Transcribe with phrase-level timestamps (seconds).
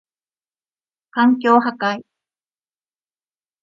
[1.11, 2.03] 環境破壊